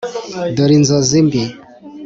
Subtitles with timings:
[0.55, 1.41] dore inzozi mbi,